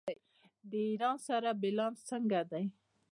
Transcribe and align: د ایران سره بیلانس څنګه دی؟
د 0.69 0.71
ایران 0.89 1.17
سره 1.27 1.49
بیلانس 1.61 1.97
څنګه 2.09 2.39
دی؟ 2.51 2.65